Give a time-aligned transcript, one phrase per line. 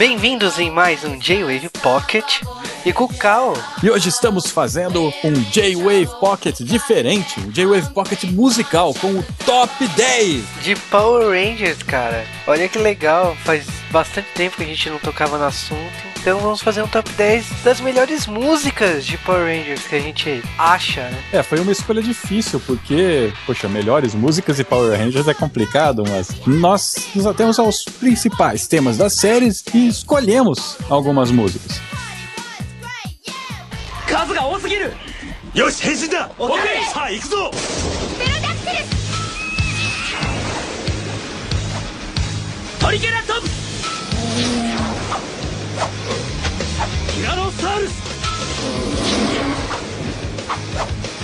[0.00, 2.40] Bem-vindos em mais um J-Wave Pocket
[2.84, 3.54] e com o Cal.
[3.82, 9.86] E hoje estamos fazendo um J-Wave Pocket diferente, um J-Wave Pocket musical com o top
[9.88, 12.24] 10 de Power Rangers, cara.
[12.46, 16.10] Olha que legal, faz bastante tempo que a gente não tocava no assunto.
[16.20, 20.42] Então vamos fazer um top 10 das melhores músicas de Power Rangers que a gente
[20.58, 21.18] acha, né?
[21.32, 26.30] É, foi uma escolha difícil, porque, poxa, melhores músicas e Power Rangers é complicado, mas
[26.46, 31.80] nós nos atemos aos principais temas das séries e escolhemos algumas músicas.
[34.10, 34.92] 数が多すぎる。
[35.54, 36.28] よし変身だ。
[36.36, 36.50] OK
[36.92, 37.50] さあ行くぞ。
[38.18, 38.78] ベロダクテル。
[42.76, 43.50] ストリケラトプス
[47.14, 47.92] ティラノサウルス。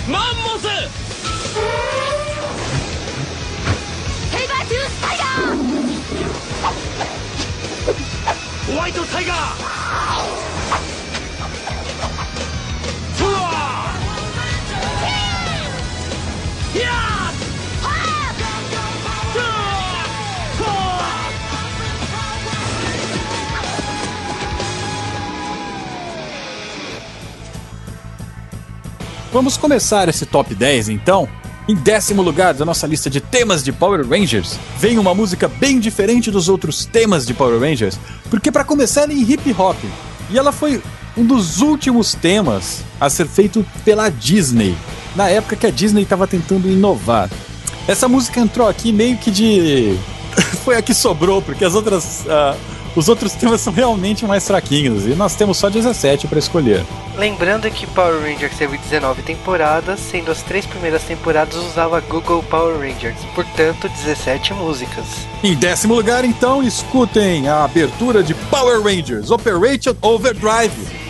[0.09, 0.67] マンモス。
[4.31, 5.55] ヘイバートゥースタイガー。
[8.71, 10.46] ホワイトタイガー
[29.37, 31.29] Vamos começar esse top 10 então?
[31.69, 35.79] Em décimo lugar da nossa lista de temas de Power Rangers, vem uma música bem
[35.79, 37.99] diferente dos outros temas de Power Rangers,
[38.31, 39.77] porque para começar ela é em hip hop.
[40.31, 40.81] E ela foi
[41.15, 44.75] um dos últimos temas a ser feito pela Disney,
[45.15, 47.29] na época que a Disney estava tentando inovar.
[47.87, 49.99] Essa música entrou aqui meio que de.
[50.65, 52.25] foi a que sobrou, porque as outras.
[52.25, 56.83] Uh os outros temas são realmente mais fraquinhos e nós temos só 17 para escolher.
[57.15, 62.79] Lembrando que Power Rangers teve 19 temporadas, sendo as três primeiras temporadas usava Google Power
[62.79, 65.05] Rangers, portanto 17 músicas.
[65.43, 71.06] Em décimo lugar, então, escutem a abertura de Power Rangers Operation Overdrive.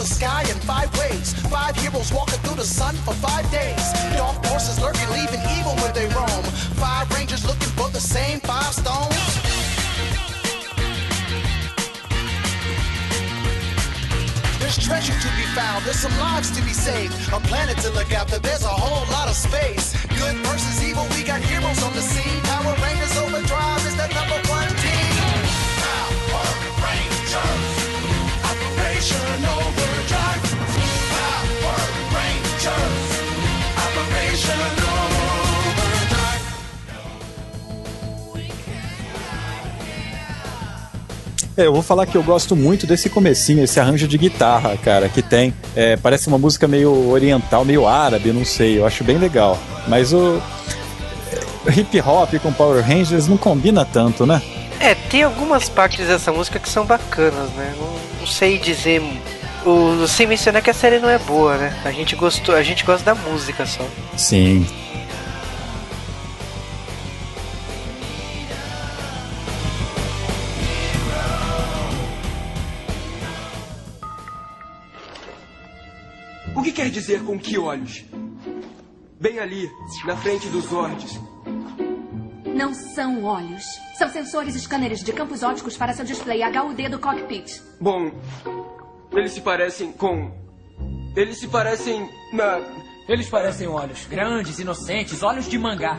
[0.00, 1.34] the sky in five ways.
[1.52, 3.84] Five heroes walking through the sun for five days.
[4.16, 6.42] Dark forces lurking, leaving evil where they roam.
[6.80, 9.20] Five rangers looking for the same five stones.
[14.60, 17.12] There's treasure to be found, there's some lives to be saved.
[17.36, 19.92] A planet to look after, there's a whole lot of space.
[20.16, 22.40] Good versus evil, we got heroes on the scene.
[22.48, 25.12] Power Rangers Overdrive is the number one team.
[25.84, 26.48] Power
[26.88, 27.90] Rangers.
[28.48, 29.59] Operation
[41.60, 45.10] É, eu vou falar que eu gosto muito desse comecinho, esse arranjo de guitarra, cara,
[45.10, 45.52] que tem.
[45.76, 49.58] É, parece uma música meio oriental, meio árabe, não sei, eu acho bem legal.
[49.86, 50.40] Mas o
[51.76, 54.40] hip hop com Power Rangers não combina tanto, né?
[54.80, 57.74] É, tem algumas partes dessa música que são bacanas, né?
[57.78, 59.02] Não, não sei dizer
[59.66, 61.78] o, sem mencionar que a série não é boa, né?
[61.84, 63.84] A gente gostou, a gente gosta da música só.
[64.16, 64.66] Sim.
[77.18, 78.04] Com que olhos?
[79.18, 79.68] Bem ali,
[80.06, 81.20] na frente dos Zords.
[82.54, 83.64] Não são olhos.
[83.98, 87.60] São sensores escâneres de campos ópticos para seu display HUD do cockpit.
[87.80, 88.10] Bom,
[89.12, 90.30] eles se parecem com.
[91.16, 92.08] Eles se parecem.
[92.32, 92.60] Na...
[93.08, 95.98] Eles parecem olhos grandes, inocentes, olhos de mangá.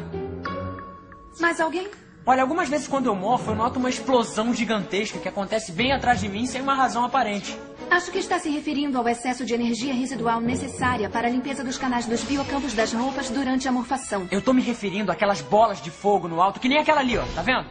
[1.40, 1.90] Mais alguém?
[2.26, 6.20] Olha, algumas vezes quando eu morfo, eu noto uma explosão gigantesca que acontece bem atrás
[6.20, 7.58] de mim sem uma razão aparente.
[7.92, 11.78] Acho que está se referindo ao excesso de energia residual necessária para a limpeza dos
[11.78, 14.30] canais dos biocampos das roupas durante a morfação.
[14.32, 17.26] Eu tô me referindo àquelas bolas de fogo no alto, que nem aquela ali, ó.
[17.36, 17.68] Tá vendo?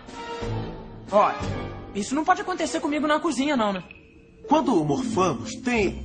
[1.10, 1.38] Olha,
[1.94, 3.82] isso não pode acontecer comigo na cozinha, não, né?
[4.46, 6.04] Quando morfamos, tem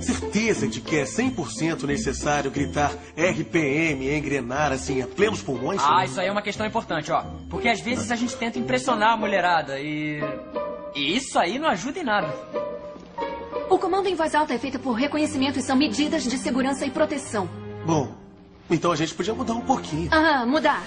[0.00, 5.82] certeza de que é 100% necessário gritar RPM e engrenar assim a plenos pulmões?
[5.84, 7.24] Ah, isso aí é uma questão importante, ó.
[7.50, 10.20] Porque às vezes a gente tenta impressionar a mulherada e.
[10.94, 12.65] E isso aí não ajuda em nada.
[13.68, 16.90] O comando em voz alta é feito por reconhecimento e são medidas de segurança e
[16.90, 17.48] proteção.
[17.84, 18.14] Bom,
[18.70, 20.08] então a gente podia mudar um pouquinho.
[20.12, 20.82] Ah, mudar.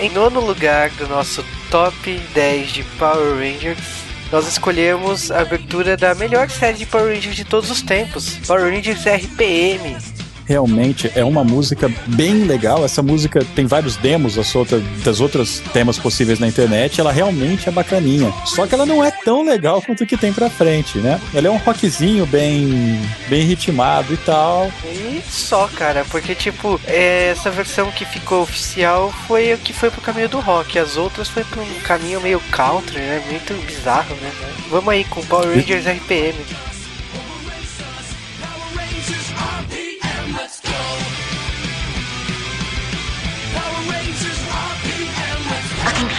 [0.00, 6.14] Em nono lugar do nosso top 10 de Power Rangers, nós escolhemos a abertura da
[6.14, 10.13] melhor série de Power Rangers de todos os tempos, Power Rangers RPM.
[10.46, 12.84] Realmente é uma música bem legal.
[12.84, 17.00] Essa música tem vários demos das outras, das outras temas possíveis na internet.
[17.00, 18.32] Ela realmente é bacaninha.
[18.44, 21.20] Só que ela não é tão legal quanto o que tem pra frente, né?
[21.32, 24.70] Ela é um rockzinho bem, bem ritmado e tal.
[24.84, 29.90] E só, cara, porque tipo, é, essa versão que ficou oficial foi o que foi
[29.90, 30.78] pro caminho do rock.
[30.78, 33.22] As outras foi pra um caminho meio country, né?
[33.30, 34.30] Muito bizarro, né?
[34.70, 36.34] Vamos aí com Power Rangers RPM.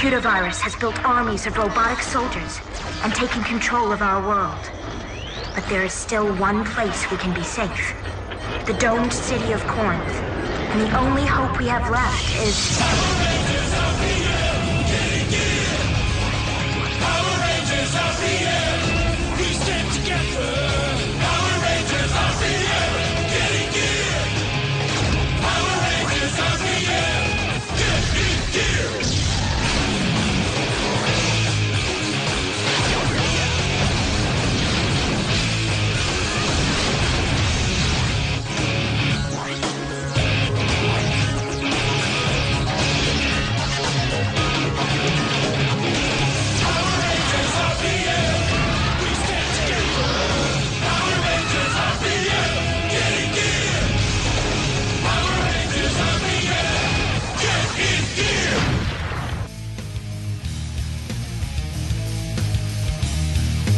[0.05, 2.59] Computer virus has built armies of robotic soldiers
[3.03, 4.69] and taken control of our world.
[5.55, 7.95] But there is still one place we can be safe.
[8.67, 10.13] The domed city of Corinth.
[10.69, 13.34] And the only hope we have left is...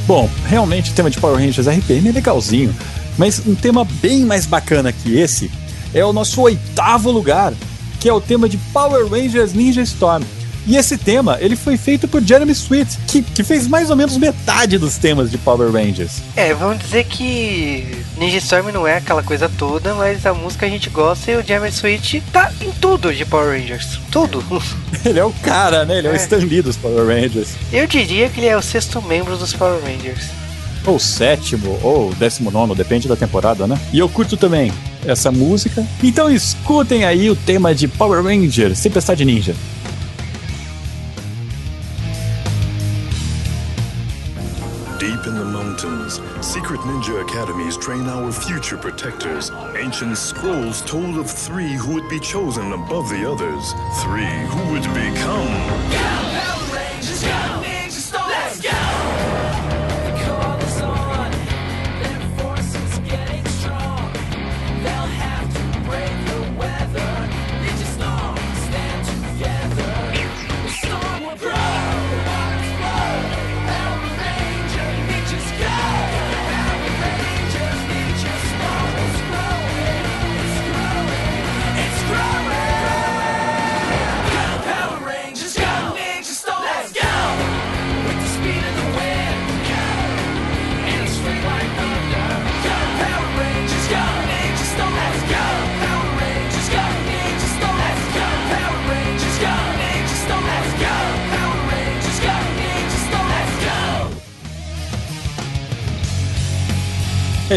[0.08, 2.74] Bom, realmente o tema de Power Rangers RPM é legalzinho,
[3.18, 5.52] mas um tema bem mais bacana que esse
[5.94, 7.54] é o nosso oitavo lugar,
[8.00, 10.24] que é o tema de Power Rangers Ninja Storm.
[10.68, 14.18] E esse tema, ele foi feito por Jeremy Sweet, que, que fez mais ou menos
[14.18, 16.22] metade dos temas de Power Rangers.
[16.36, 20.70] É, vamos dizer que Ninja Storm não é aquela coisa toda, mas a música a
[20.70, 24.00] gente gosta e o Jeremy Sweet tá em tudo de Power Rangers.
[24.12, 24.44] Tudo.
[25.06, 26.00] Ele é o cara, né?
[26.00, 26.18] Ele é, o É.
[26.18, 27.50] Stan Lee dos Power Rangers.
[27.72, 30.26] Eu diria que ele é o sexto membro dos Power Rangers.
[30.86, 33.78] Ou sétimo, ou décimo nono, depende da temporada, né?
[33.92, 34.72] E eu curto também
[35.06, 35.86] essa música.
[36.02, 39.54] Então escutem aí o tema de Power Rangers, Tempestade Ninja.
[45.84, 49.52] Mountains, secret ninja academies train our future protectors.
[49.76, 53.74] Ancient scrolls told of three who would be chosen above the others.
[54.02, 56.37] Three who would become.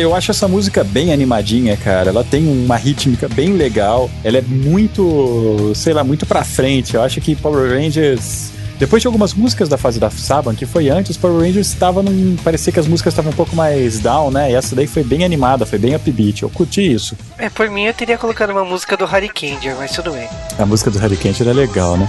[0.01, 2.11] Eu acho essa música bem animadinha, cara.
[2.11, 4.11] Ela tem uma rítmica bem legal.
[4.25, 6.95] Ela é muito, sei lá, muito pra frente.
[6.95, 8.51] Eu acho que Power Rangers.
[8.79, 12.35] Depois de algumas músicas da fase da Saban, que foi antes, Power Rangers estava num.
[12.43, 14.51] Parecia que as músicas estavam um pouco mais down, né?
[14.51, 16.43] E essa daí foi bem animada, foi bem upbeat.
[16.43, 17.15] Eu curti isso.
[17.37, 20.29] É, por mim eu teria colocado uma música do Harry Kendia, mas tudo bem.
[20.59, 22.09] A música do Harry Kent é legal, né?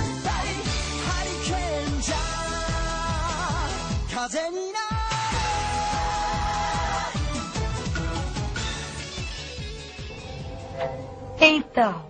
[11.43, 12.05] Então,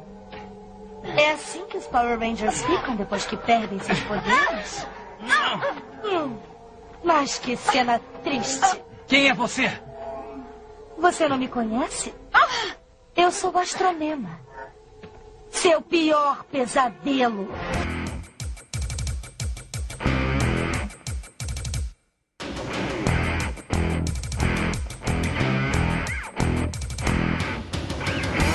[1.18, 4.86] é assim que os Power Rangers ficam depois que perdem seus poderes?
[6.04, 6.38] Hum,
[7.02, 8.84] mas que cena triste.
[9.08, 9.72] Quem é você?
[10.98, 12.14] Você não me conhece?
[13.16, 14.38] Eu sou o Astronema.
[15.50, 17.48] Seu pior pesadelo.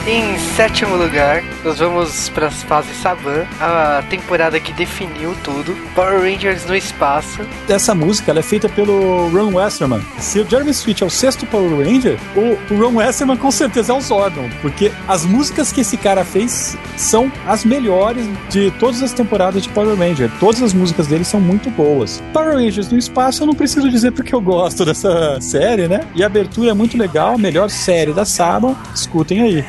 [0.08, 5.76] Em sétimo lugar, nós vamos para as fases Saban, a temporada que definiu tudo.
[5.96, 7.40] Power Rangers no espaço.
[7.68, 10.00] Essa música é feita pelo Ron Westerman.
[10.20, 13.96] Se o Jeremy Switch é o sexto Power Ranger, o Ron Westerman com certeza é
[13.96, 19.12] o Zordon, porque as músicas que esse cara fez são as melhores de todas as
[19.12, 20.30] temporadas de Power Ranger.
[20.38, 22.22] Todas as músicas dele são muito boas.
[22.32, 26.06] Power Rangers no espaço eu não preciso dizer porque eu gosto dessa série, né?
[26.14, 28.76] E a abertura é muito legal, melhor série da Saban.
[28.94, 29.64] Escutem aí.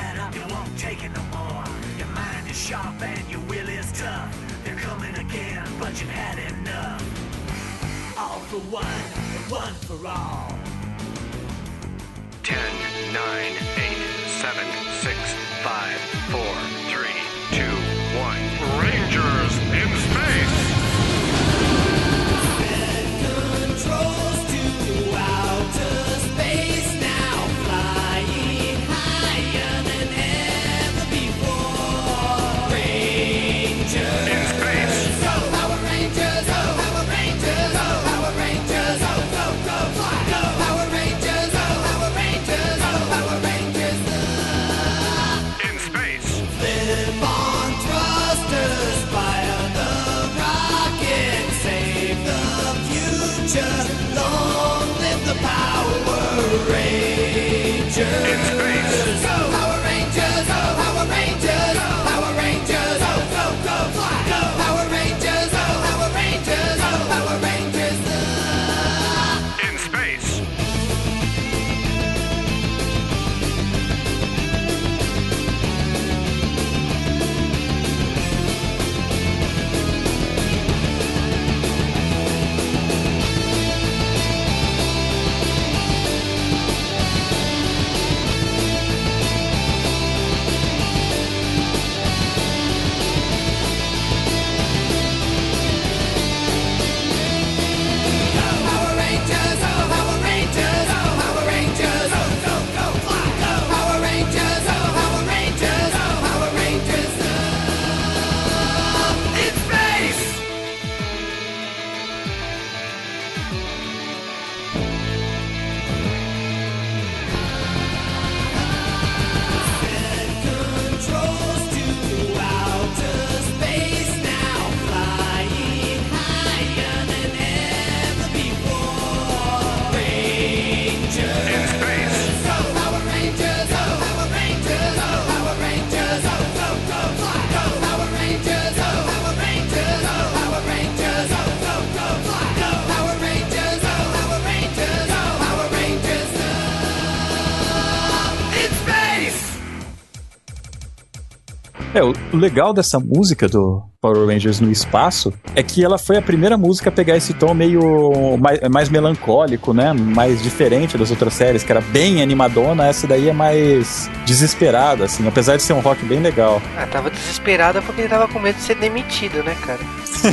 [151.97, 156.21] É, o legal dessa música do Power Rangers no espaço é que ela foi a
[156.21, 159.93] primeira música a pegar esse tom meio mais, mais melancólico, né?
[159.93, 165.27] Mais diferente das outras séries, que era bem animadona, essa daí é mais desesperada, assim,
[165.27, 166.61] apesar de ser um rock bem legal.
[166.77, 169.79] Ah, tava desesperada porque ele tava com medo de ser demitido, né, cara?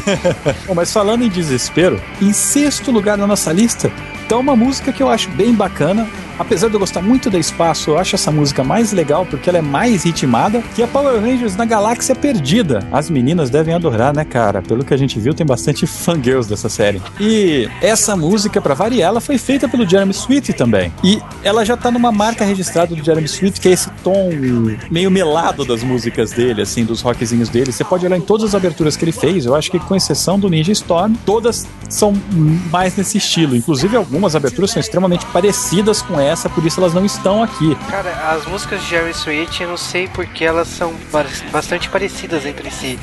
[0.69, 3.91] Bom, mas falando em desespero, em sexto lugar na nossa lista
[4.29, 6.07] tá uma música que eu acho bem bacana.
[6.39, 9.59] Apesar de eu gostar muito da Espaço, eu acho essa música mais legal porque ela
[9.59, 12.87] é mais ritmada que a Power Rangers na Galáxia Perdida.
[12.91, 14.61] As meninas devem adorar, né, cara?
[14.63, 17.01] Pelo que a gente viu, tem bastante fangirls dessa série.
[17.21, 20.93] E essa música, pra variar, ela foi feita pelo Jeremy Sweet também.
[21.03, 24.31] E ela já tá numa marca registrada do Jeremy Sweet, que é esse tom
[24.91, 27.71] meio melado das músicas dele, assim, dos rockzinhos dele.
[27.73, 30.39] Você pode olhar em todas as aberturas que ele fez, eu acho que com exceção
[30.39, 32.13] do Ninja Storm, todas são
[32.71, 33.55] mais nesse estilo.
[33.55, 37.77] Inclusive, algumas aberturas são extremamente parecidas com essa, por isso elas não estão aqui.
[37.91, 42.45] Cara, as músicas de Jerry Sweet, eu não sei porque elas são ba- bastante parecidas
[42.47, 42.99] entre si.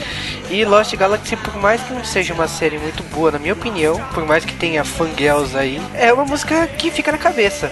[0.49, 3.99] E Lost Galaxy, por mais que não seja uma série muito boa, na minha opinião,
[4.13, 7.71] por mais que tenha fangirls aí, é uma música que fica na cabeça.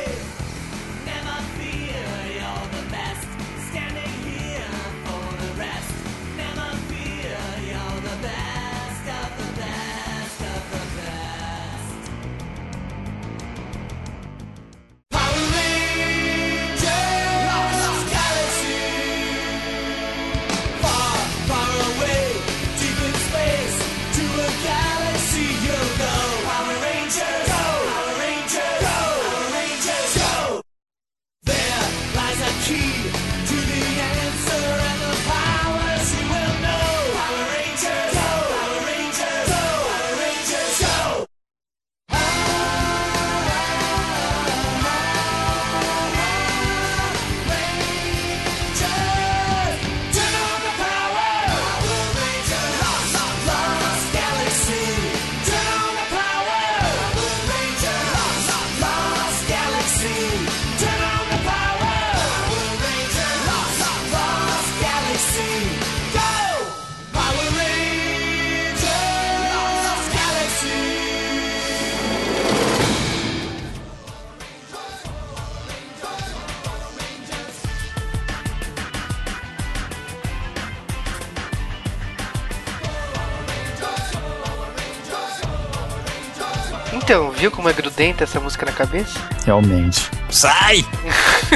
[87.39, 89.17] Viu como é grudenta essa música na cabeça?
[89.46, 90.12] Realmente.
[90.29, 90.86] Sai!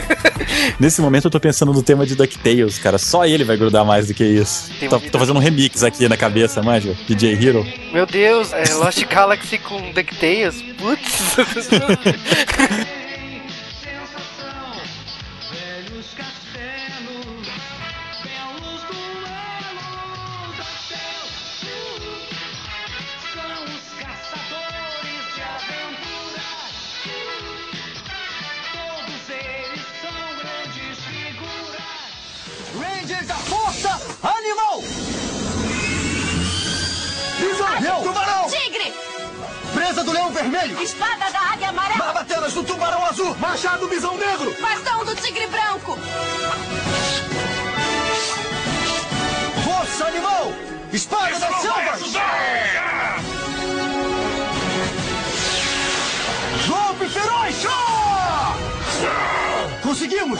[0.80, 2.98] Nesse momento eu tô pensando no tema de DuckTales, cara.
[2.98, 4.72] Só ele vai grudar mais do que isso.
[4.90, 6.96] Tô, tô fazendo um remix aqui na cabeça, manja?
[7.06, 7.68] DJ Hero.
[7.92, 10.62] Meu Deus, é Lost Galaxy com DuckTales?
[10.78, 11.36] Putz.
[33.04, 34.82] Rangers da Força Animal!
[37.38, 38.04] Visão!
[38.04, 38.48] Tubarão!
[38.48, 38.94] Tigre!
[39.74, 40.82] Presa do leão vermelho!
[40.82, 41.98] Espada da águia amarela!
[41.98, 43.36] Barbatelas do tubarão azul!
[43.40, 44.56] Machado bisão negro!
[44.62, 45.98] Bastão do tigre branco!
[49.66, 50.54] Força animal!
[50.94, 52.02] Espada das selvas!
[56.66, 57.56] Golpe feroz!
[59.82, 60.40] Conseguimos!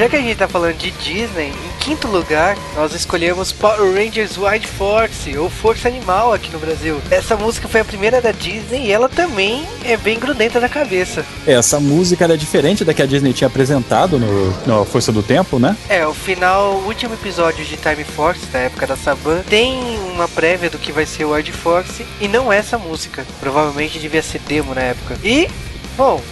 [0.00, 4.38] Já que a gente tá falando de Disney, em quinto lugar, nós escolhemos Power Rangers
[4.38, 6.98] Wild Force, ou Força Animal aqui no Brasil.
[7.10, 11.22] Essa música foi a primeira da Disney e ela também é bem grudenta da cabeça.
[11.46, 15.58] Essa música era diferente da que a Disney tinha apresentado no, no Força do Tempo,
[15.58, 15.76] né?
[15.86, 20.26] É, o final, o último episódio de Time Force, da época da Saban, tem uma
[20.26, 23.26] prévia do que vai ser o Wild Force e não é essa música.
[23.38, 25.18] Provavelmente devia ser demo na época.
[25.22, 25.46] E,
[25.94, 26.22] bom,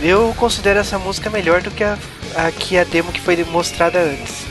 [0.00, 1.98] eu considero essa música melhor do que a,
[2.58, 4.46] que a demo que foi mostrada antes.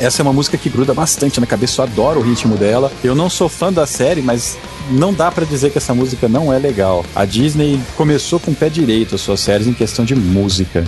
[0.00, 2.90] Essa é uma música que gruda bastante na cabeça, eu adoro o ritmo dela.
[3.04, 4.56] Eu não sou fã da série, mas
[4.90, 7.04] não dá pra dizer que essa música não é legal.
[7.14, 10.86] A Disney começou com o pé direito as suas séries em questão de música.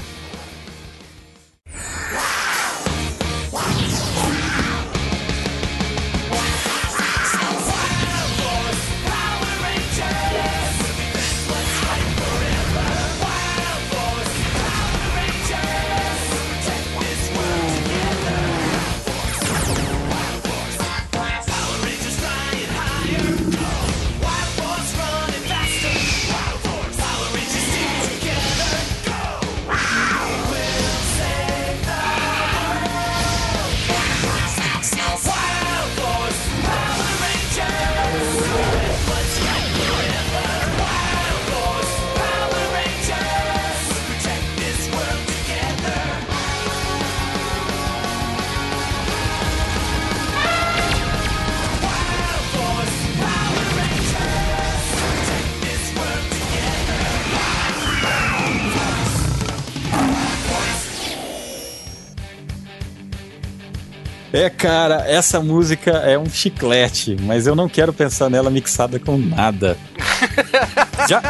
[64.43, 69.17] É, cara, essa música é um chiclete, mas eu não quero pensar nela mixada com
[69.17, 69.79] nada.
[71.09, 71.23] Já.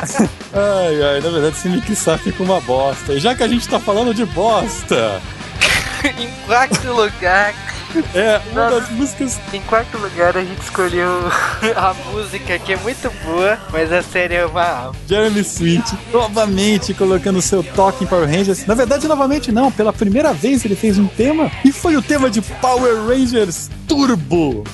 [0.50, 3.12] Ai, ai, na verdade, se mixar fica uma bosta.
[3.12, 5.20] E já que a gente tá falando de bosta,
[6.18, 7.52] em quarto lugar,
[8.14, 9.40] é uma das músicas.
[9.52, 11.08] em quarto lugar a gente escolheu
[11.76, 17.40] a música que é muito boa, mas a série é uma Jeremy Sweet, novamente colocando
[17.42, 18.66] seu toque em Power Rangers.
[18.66, 22.30] Na verdade, novamente não, pela primeira vez ele fez um tema e foi o tema
[22.30, 24.64] de Power Rangers Turbo.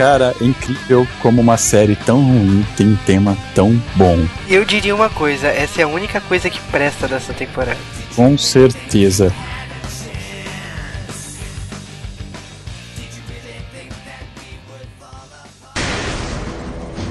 [0.00, 4.26] Cara, é incrível como uma série tão ruim tem um tema tão bom.
[4.48, 7.78] Eu diria uma coisa, essa é a única coisa que presta dessa temporada.
[8.16, 9.30] Com certeza.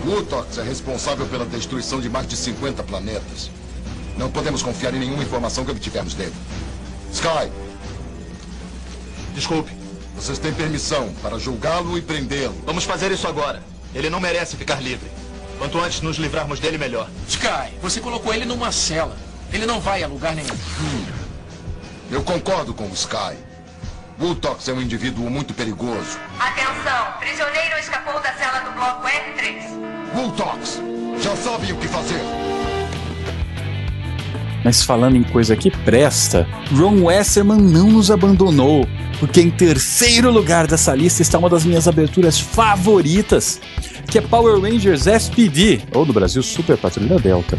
[0.03, 3.51] Lutox é responsável pela destruição de mais de 50 planetas.
[4.17, 6.33] Não podemos confiar em nenhuma informação que obtivermos dele.
[7.13, 7.51] Sky!
[9.35, 9.78] Desculpe.
[10.19, 12.53] Vocês têm permissão para julgá-lo e prendê-lo.
[12.65, 13.63] Vamos fazer isso agora.
[13.95, 15.09] Ele não merece ficar livre.
[15.57, 17.09] Quanto antes nos livrarmos dele, melhor.
[17.25, 19.15] Sky, você colocou ele numa cela.
[19.53, 20.57] Ele não vai a lugar nenhum.
[22.11, 23.37] Eu concordo com o Sky.
[24.19, 26.19] Lutox é um indivíduo muito perigoso.
[26.37, 30.21] Atenção, prisioneiro escapou da cela do bloco R3.
[30.21, 30.81] Lutox!
[31.21, 32.48] Já sabem o que fazer.
[34.63, 38.87] Mas falando em coisa que presta, Ron Westerman não nos abandonou,
[39.19, 43.61] porque em terceiro lugar dessa lista está uma das minhas aberturas favoritas,
[44.07, 47.57] que é Power Rangers SPD, ou no Brasil Super Patrulha Delta.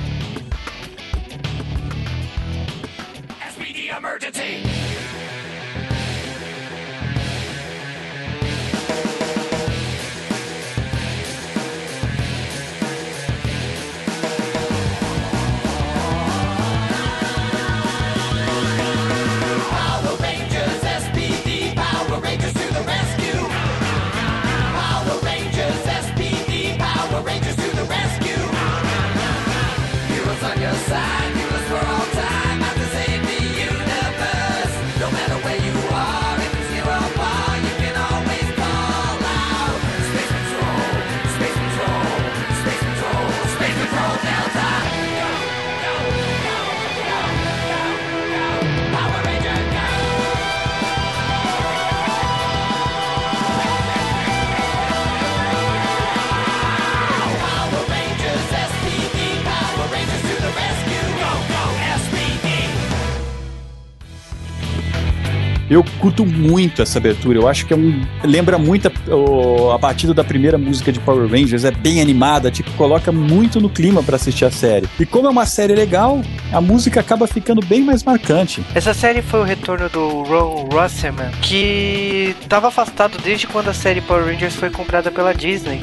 [65.70, 67.38] Eu curto muito essa abertura.
[67.38, 68.02] Eu acho que é um.
[68.24, 71.64] Lembra muito a, o- a batida da primeira música de Power Rangers.
[71.64, 74.88] É bem animada, te coloca muito no clima pra assistir a série.
[74.98, 76.20] E como é uma série legal,
[76.52, 78.60] a música acaba ficando bem mais marcante.
[78.74, 84.00] Essa série foi o retorno do Ron Russellman, que estava afastado desde quando a série
[84.00, 85.80] Power Rangers foi comprada pela Disney.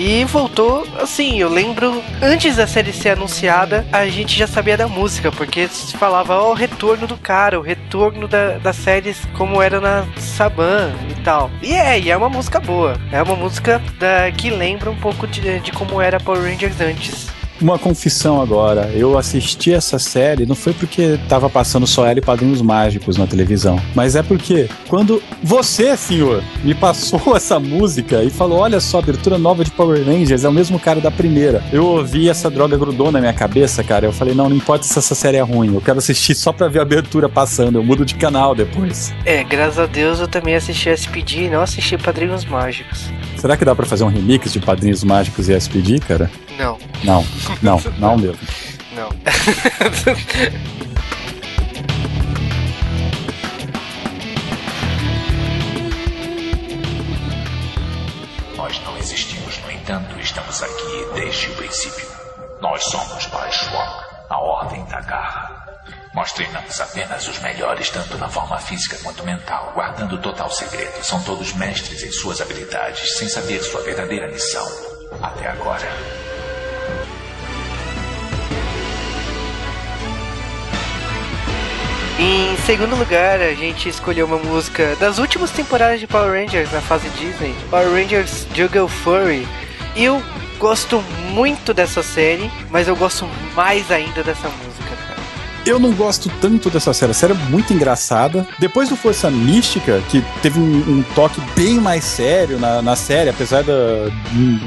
[0.00, 4.86] E voltou, assim, eu lembro, antes da série ser anunciada, a gente já sabia da
[4.86, 9.60] música, porque se falava, ó, o retorno do cara, o retorno da, das séries como
[9.60, 11.50] era na Saban e tal.
[11.60, 12.96] E é, e é uma música boa.
[13.10, 17.26] É uma música da, que lembra um pouco de, de como era Power Rangers antes.
[17.60, 18.90] Uma confissão agora.
[18.94, 23.26] Eu assisti essa série não foi porque tava passando só ela e Padrinhos Mágicos na
[23.26, 28.98] televisão, mas é porque quando você, senhor, me passou essa música e falou: Olha só,
[28.98, 31.62] abertura nova de Power Rangers, é o mesmo cara da primeira.
[31.72, 34.06] Eu ouvi essa droga grudou na minha cabeça, cara.
[34.06, 36.68] Eu falei: Não, não importa se essa série é ruim, eu quero assistir só pra
[36.68, 37.78] ver a abertura passando.
[37.78, 39.12] Eu mudo de canal depois.
[39.24, 43.10] É, graças a Deus eu também assisti SPD e não assisti Padrinhos Mágicos.
[43.36, 46.30] Será que dá pra fazer um remix de Padrinhos Mágicos e SPD, cara?
[46.58, 46.76] Não.
[47.04, 47.24] Não,
[47.62, 48.40] não, não mesmo.
[48.92, 49.08] Não.
[58.56, 62.08] Nós não existimos, no entanto, estamos aqui desde o princípio.
[62.60, 65.64] Nós somos Bioshock, a Ordem da Garra.
[66.12, 71.04] Nós treinamos apenas os melhores, tanto na forma física quanto mental, guardando total segredo.
[71.04, 74.66] São todos mestres em suas habilidades, sem saber sua verdadeira missão.
[75.22, 76.27] Até agora.
[82.20, 86.80] Em segundo lugar, a gente escolheu uma música das últimas temporadas de Power Rangers na
[86.80, 89.46] fase Disney, Power Rangers Juggle Furry.
[89.94, 90.20] E eu
[90.58, 93.24] gosto muito dessa série, mas eu gosto
[93.54, 94.67] mais ainda dessa música.
[95.66, 97.10] Eu não gosto tanto dessa série.
[97.10, 98.46] A série é muito engraçada.
[98.58, 103.30] Depois do Força Mística, que teve um, um toque bem mais sério na, na série,
[103.30, 103.72] apesar do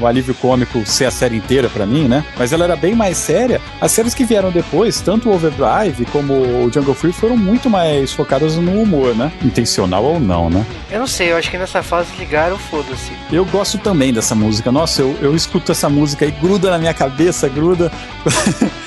[0.00, 2.24] um alívio cômico ser a série inteira pra mim, né?
[2.36, 3.60] Mas ela era bem mais séria.
[3.80, 8.12] As séries que vieram depois, tanto o Overdrive como o Jungle Free, foram muito mais
[8.12, 9.32] focadas no humor, né?
[9.42, 10.64] Intencional ou não, né?
[10.90, 13.12] Eu não sei, eu acho que nessa fase ligaram, foda-se.
[13.30, 14.70] Eu gosto também dessa música.
[14.70, 17.90] Nossa, eu, eu escuto essa música e gruda na minha cabeça, gruda.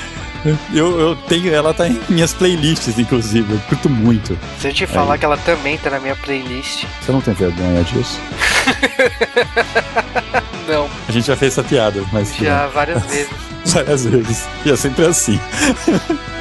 [0.73, 1.53] eu, eu tenho.
[1.53, 3.51] Ela tá em minhas playlists, inclusive.
[3.53, 4.37] Eu curto muito.
[4.59, 5.19] Se eu te falar Aí.
[5.19, 6.85] que ela também tá na minha playlist.
[7.01, 8.19] Você não tem vergonha disso?
[10.67, 12.35] Não, A gente já fez essa piada, mas.
[12.35, 13.29] já várias vezes.
[13.65, 14.45] Várias vezes.
[14.65, 15.39] E é sempre assim.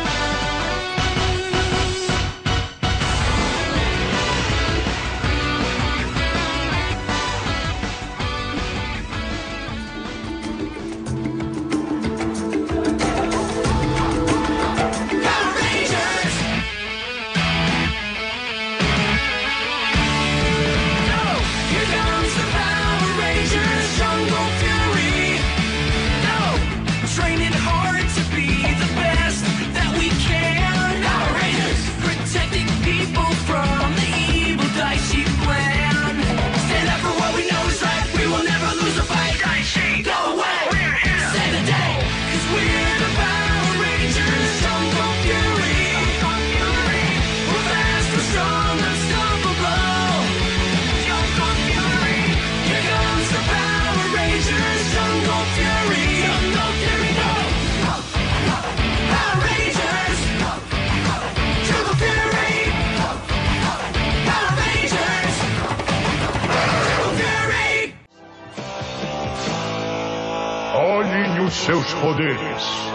[72.04, 72.92] poderes.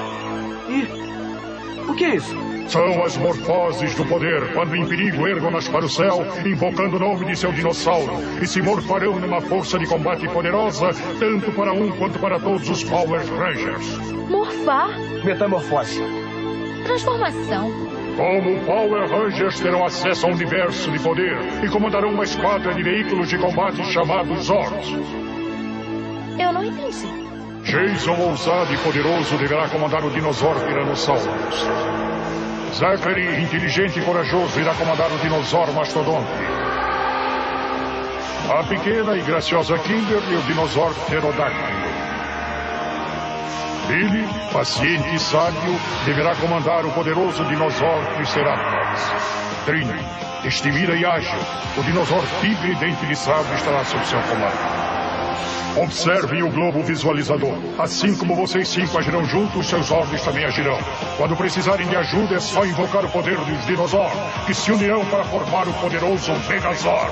[1.87, 2.35] O que é isso?
[2.67, 4.53] São as morfoses do poder.
[4.53, 8.13] Quando em perigo, ergam-nas para o céu, invocando o nome de seu dinossauro.
[8.39, 12.83] E se morfarão numa força de combate poderosa, tanto para um quanto para todos os
[12.83, 13.97] Power Rangers.
[14.29, 14.89] Morfar?
[15.25, 16.03] Metamorfose.
[16.83, 17.71] Transformação.
[18.15, 22.83] Como Power Rangers terão acesso a um universo de poder e comandarão uma esquadra de
[22.83, 24.93] veículos de combate chamados Zords.
[26.37, 27.29] Eu não entendi.
[27.63, 31.67] Jason, ousado e poderoso, deverá comandar o Dinosaur Tyrannosaurus.
[32.73, 36.29] Zachary, inteligente e corajoso, irá comandar o Dinosaur Mastodonte.
[38.49, 41.89] A pequena e graciosa Kimberly, o Dinosaur Pterodáctilo.
[43.87, 49.11] Billy, paciente e sábio, deverá comandar o poderoso Dinosaur Triceratops.
[49.65, 50.05] Trini,
[50.43, 51.39] destemida e ágil,
[51.77, 54.88] o Dinosaur Tigre Dente de Sabre estará sob seu comando.
[55.77, 57.53] Observem o globo visualizador.
[57.77, 60.77] Assim como vocês cinco agirão juntos, seus ordens também agirão.
[61.17, 64.13] Quando precisarem de ajuda, é só invocar o poder dos dinossauros,
[64.45, 67.11] que se unirão para formar o poderoso Megazord.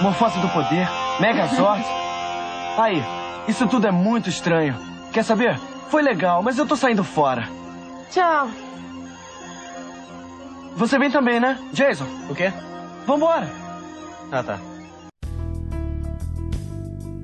[0.00, 0.88] Morfose do poder,
[1.20, 1.84] Megazord.
[2.78, 3.02] Aí,
[3.48, 4.76] isso tudo é muito estranho.
[5.12, 5.58] Quer saber?
[5.90, 7.48] Foi legal, mas eu tô saindo fora.
[8.10, 8.48] Tchau.
[10.76, 11.58] Você vem também, né?
[11.72, 12.06] Jason?
[12.30, 12.52] O quê?
[13.08, 13.48] Vambora.
[14.30, 14.60] Ah, tá.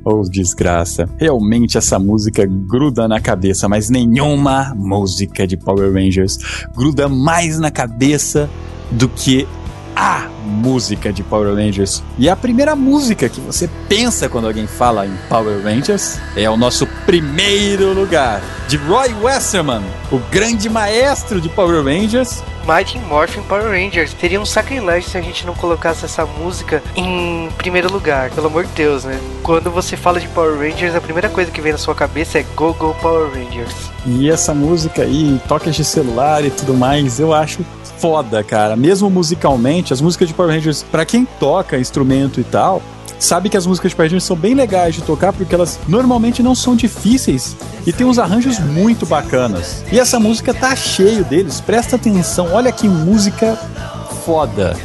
[0.03, 1.07] Oh, desgraça.
[1.19, 6.39] Realmente essa música gruda na cabeça, mas nenhuma música de Power Rangers
[6.75, 8.49] gruda mais na cabeça
[8.91, 9.47] do que
[9.95, 12.03] a música de Power Rangers.
[12.19, 16.57] E a primeira música que você pensa quando alguém fala em Power Rangers é o
[16.57, 23.69] nosso primeiro lugar, de Roy Westerman, o grande maestro de Power Rangers, Mighty Morphin Power
[23.69, 24.17] Rangers.
[24.19, 28.65] Seria um sacrilégio se a gente não colocasse essa música em primeiro lugar, pelo amor
[28.65, 29.21] de Deus, né?
[29.43, 32.43] Quando você fala de Power Rangers, a primeira coisa que vem na sua cabeça é
[32.57, 33.75] Go Go Power Rangers.
[34.07, 37.63] E essa música aí, toques de celular e tudo mais, eu acho
[37.99, 38.77] foda, cara.
[38.77, 42.83] Mesmo musicalmente, as músicas de Power Rangers, pra quem toca instrumento e tal,
[43.19, 46.43] sabe que as músicas de Power Rangers são bem legais de tocar porque elas normalmente
[46.43, 49.85] não são difíceis e tem uns arranjos muito bacanas.
[49.91, 53.57] E essa música tá cheio deles, presta atenção, olha que música
[54.25, 54.77] foda.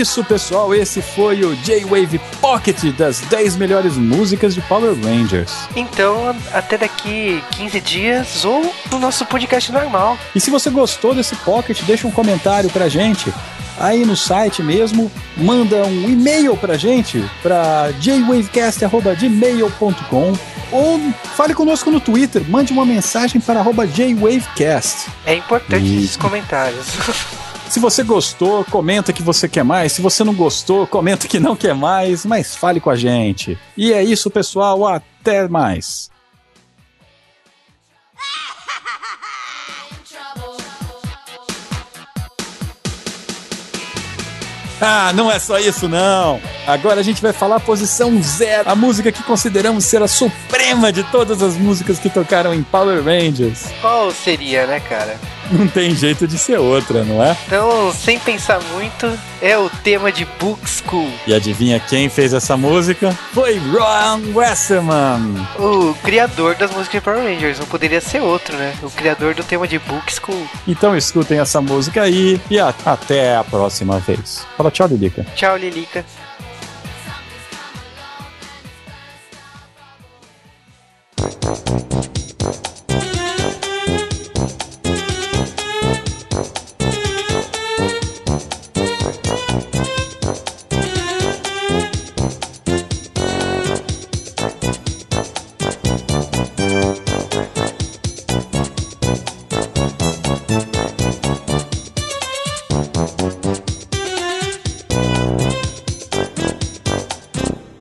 [0.00, 0.74] Isso, pessoal.
[0.74, 5.52] Esse foi o J-Wave Pocket das 10 melhores músicas de Power Rangers.
[5.74, 10.16] Então, até daqui 15 dias ou no nosso podcast normal.
[10.34, 13.32] E se você gostou desse Pocket, deixa um comentário pra gente
[13.78, 20.32] aí no site mesmo, manda um e-mail pra gente, pra jwavecast.gmail.com
[20.72, 20.98] ou
[21.36, 25.08] fale conosco no Twitter, mande uma mensagem para arroba jwavecast.
[25.24, 26.86] É importante E- esses comentários.
[27.68, 29.92] Se você gostou, comenta que você quer mais.
[29.92, 33.58] Se você não gostou, comenta que não quer mais, mas fale com a gente.
[33.76, 34.86] E é isso, pessoal.
[34.86, 36.10] Até mais.
[44.80, 46.38] Ah, não é só isso não.
[46.66, 51.02] Agora a gente vai falar posição zero, a música que consideramos ser a suprema de
[51.04, 53.64] todas as músicas que tocaram em Power Rangers.
[53.80, 55.18] Qual seria, né, cara?
[55.50, 57.36] Não tem jeito de ser outra, não é?
[57.46, 59.06] Então, sem pensar muito,
[59.40, 61.10] é o tema de Book School.
[61.26, 63.12] E adivinha quem fez essa música?
[63.32, 65.46] Foi Ron Westerman.
[65.58, 68.74] O criador das músicas de Power Rangers, não poderia ser outro, né?
[68.82, 70.46] O criador do tema de Book School.
[70.66, 74.46] Então escutem essa música aí e a- até a próxima vez.
[74.56, 75.24] Fala tchau, Lilica.
[75.36, 76.04] Tchau, Lilica.
[81.18, 82.25] Thank